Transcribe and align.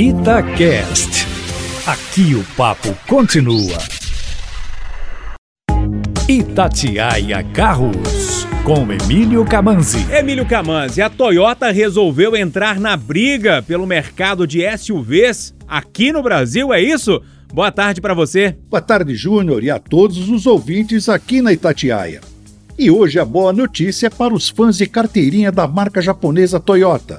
Itacast. 0.00 1.26
Aqui 1.84 2.32
o 2.36 2.44
papo 2.56 2.96
continua. 3.08 3.76
Itatiaia 6.28 7.42
Carros, 7.52 8.46
com 8.62 8.92
Emílio 8.92 9.44
Camanzi. 9.44 10.06
Emílio 10.12 10.46
Camanzi, 10.46 11.02
a 11.02 11.10
Toyota 11.10 11.72
resolveu 11.72 12.36
entrar 12.36 12.78
na 12.78 12.96
briga 12.96 13.60
pelo 13.60 13.88
mercado 13.88 14.46
de 14.46 14.60
SUVs 14.78 15.52
aqui 15.66 16.12
no 16.12 16.22
Brasil, 16.22 16.72
é 16.72 16.80
isso? 16.80 17.20
Boa 17.52 17.72
tarde 17.72 18.00
para 18.00 18.14
você. 18.14 18.56
Boa 18.70 18.80
tarde, 18.80 19.16
Júnior, 19.16 19.64
e 19.64 19.70
a 19.70 19.80
todos 19.80 20.28
os 20.28 20.46
ouvintes 20.46 21.08
aqui 21.08 21.42
na 21.42 21.52
Itatiaia. 21.52 22.20
E 22.78 22.88
hoje 22.88 23.18
a 23.18 23.24
boa 23.24 23.52
notícia 23.52 24.06
é 24.06 24.10
para 24.10 24.32
os 24.32 24.48
fãs 24.48 24.76
de 24.76 24.86
carteirinha 24.86 25.50
da 25.50 25.66
marca 25.66 26.00
japonesa 26.00 26.60
Toyota. 26.60 27.18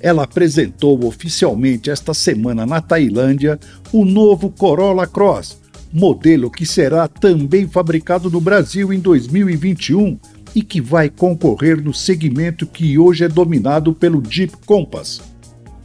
Ela 0.00 0.24
apresentou 0.24 1.04
oficialmente 1.04 1.90
esta 1.90 2.12
semana 2.12 2.66
na 2.66 2.80
Tailândia 2.80 3.58
o 3.92 4.04
novo 4.04 4.50
Corolla 4.50 5.06
Cross, 5.06 5.58
modelo 5.92 6.50
que 6.50 6.66
será 6.66 7.08
também 7.08 7.66
fabricado 7.66 8.30
no 8.30 8.40
Brasil 8.40 8.92
em 8.92 9.00
2021 9.00 10.18
e 10.54 10.62
que 10.62 10.80
vai 10.80 11.08
concorrer 11.08 11.82
no 11.82 11.92
segmento 11.92 12.66
que 12.66 12.98
hoje 12.98 13.24
é 13.24 13.28
dominado 13.28 13.92
pelo 13.92 14.22
Jeep 14.28 14.54
Compass. 14.64 15.20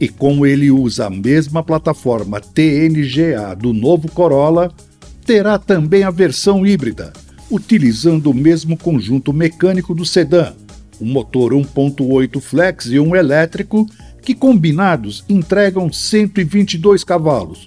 E 0.00 0.08
como 0.08 0.46
ele 0.46 0.70
usa 0.70 1.06
a 1.06 1.10
mesma 1.10 1.62
plataforma 1.62 2.40
TNGA 2.40 3.54
do 3.54 3.72
novo 3.72 4.10
Corolla, 4.10 4.72
terá 5.24 5.58
também 5.58 6.02
a 6.02 6.10
versão 6.10 6.66
híbrida, 6.66 7.12
utilizando 7.50 8.30
o 8.30 8.34
mesmo 8.34 8.76
conjunto 8.76 9.32
mecânico 9.32 9.94
do 9.94 10.04
sedã, 10.04 10.52
um 11.02 11.06
motor 11.06 11.52
1.8 11.52 12.40
flex 12.40 12.86
e 12.86 13.00
um 13.00 13.16
elétrico, 13.16 13.86
que 14.22 14.34
combinados 14.34 15.24
entregam 15.28 15.92
122 15.92 17.02
cavalos. 17.02 17.66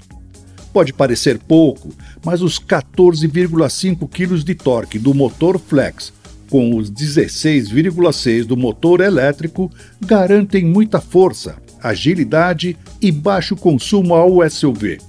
Pode 0.71 0.93
parecer 0.93 1.37
pouco, 1.37 1.89
mas 2.23 2.41
os 2.41 2.57
14,5 2.57 4.09
kg 4.09 4.43
de 4.43 4.55
torque 4.55 4.97
do 4.97 5.13
motor 5.13 5.59
flex 5.59 6.13
com 6.49 6.75
os 6.77 6.91
16,6 6.91 8.45
do 8.45 8.55
motor 8.55 9.01
elétrico 9.01 9.71
garantem 9.99 10.63
muita 10.63 11.01
força, 11.01 11.57
agilidade 11.81 12.77
e 13.01 13.11
baixo 13.11 13.55
consumo 13.55 14.13
ao 14.13 14.49
SUV. 14.49 14.99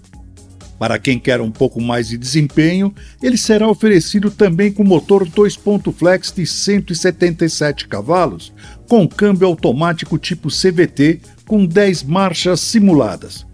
Para 0.79 0.99
quem 0.99 1.19
quer 1.19 1.41
um 1.41 1.51
pouco 1.51 1.81
mais 1.81 2.09
de 2.09 2.19
desempenho, 2.19 2.95
ele 3.23 3.39
será 3.39 3.69
oferecido 3.69 4.31
também 4.31 4.71
com 4.71 4.85
motor 4.85 5.27
2. 5.27 5.59
flex 5.97 6.33
de 6.33 6.47
177 6.47 7.89
cavalos, 7.89 8.53
com 8.87 9.09
câmbio 9.09 9.47
automático 9.47 10.19
tipo 10.19 10.49
CVT 10.49 11.21
com 11.47 11.65
10 11.65 12.03
marchas 12.03 12.61
simuladas. 12.61 13.47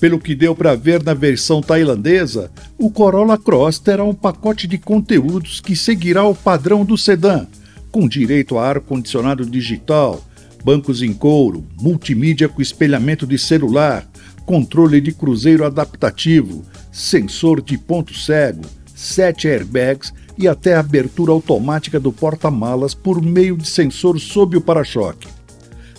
Pelo 0.00 0.18
que 0.18 0.34
deu 0.34 0.54
para 0.54 0.74
ver 0.74 1.02
na 1.02 1.14
versão 1.14 1.62
tailandesa, 1.62 2.50
o 2.76 2.90
Corolla 2.90 3.38
Cross 3.38 3.78
terá 3.78 4.04
um 4.04 4.12
pacote 4.12 4.66
de 4.66 4.76
conteúdos 4.76 5.60
que 5.60 5.74
seguirá 5.74 6.24
o 6.24 6.34
padrão 6.34 6.84
do 6.84 6.98
sedã, 6.98 7.46
com 7.90 8.06
direito 8.06 8.58
a 8.58 8.68
ar-condicionado 8.68 9.46
digital, 9.46 10.22
bancos 10.62 11.00
em 11.00 11.14
couro, 11.14 11.64
multimídia 11.80 12.48
com 12.48 12.60
espelhamento 12.60 13.26
de 13.26 13.38
celular, 13.38 14.06
controle 14.46 15.00
de 15.00 15.12
cruzeiro 15.12 15.66
adaptativo, 15.66 16.62
sensor 16.92 17.60
de 17.60 17.76
ponto 17.76 18.14
cego, 18.14 18.62
sete 18.94 19.48
airbags 19.48 20.14
e 20.38 20.46
até 20.46 20.76
abertura 20.76 21.32
automática 21.32 21.98
do 21.98 22.12
porta-malas 22.12 22.94
por 22.94 23.20
meio 23.20 23.56
de 23.56 23.68
sensor 23.68 24.18
sob 24.20 24.56
o 24.56 24.60
para-choque. 24.60 25.28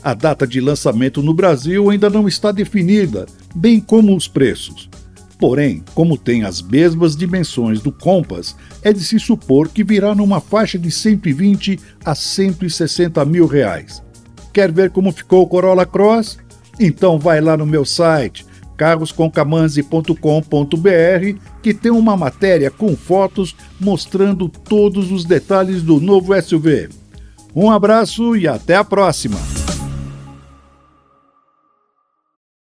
A 0.01 0.13
data 0.13 0.47
de 0.47 0.61
lançamento 0.61 1.21
no 1.21 1.33
Brasil 1.33 1.89
ainda 1.89 2.09
não 2.09 2.27
está 2.27 2.51
definida, 2.51 3.25
bem 3.53 3.79
como 3.79 4.15
os 4.15 4.27
preços. 4.27 4.89
Porém, 5.39 5.83
como 5.93 6.17
tem 6.17 6.43
as 6.43 6.61
mesmas 6.61 7.15
dimensões 7.15 7.81
do 7.81 7.91
Compass, 7.91 8.55
é 8.81 8.91
de 8.91 9.03
se 9.03 9.19
supor 9.19 9.69
que 9.69 9.83
virá 9.83 10.15
numa 10.15 10.39
faixa 10.39 10.79
de 10.79 10.89
120 10.89 11.79
a 12.03 12.15
160 12.15 13.23
mil 13.25 13.45
reais. 13.45 14.01
Quer 14.51 14.71
ver 14.71 14.89
como 14.89 15.11
ficou 15.11 15.43
o 15.43 15.47
Corolla 15.47 15.85
Cross? 15.85 16.39
Então 16.79 17.17
vai 17.17 17.41
lá 17.41 17.57
no 17.57 17.65
meu 17.65 17.85
site 17.85 18.45
carrosconcamanzi.com.br 18.77 21.39
que 21.63 21.73
tem 21.73 21.91
uma 21.91 22.15
matéria 22.15 22.69
com 22.69 22.95
fotos 22.95 23.55
mostrando 23.79 24.47
todos 24.47 25.11
os 25.11 25.25
detalhes 25.25 25.81
do 25.81 25.99
novo 25.99 26.39
SUV. 26.39 26.89
Um 27.55 27.71
abraço 27.71 28.35
e 28.35 28.47
até 28.47 28.75
a 28.75 28.83
próxima! 28.83 29.66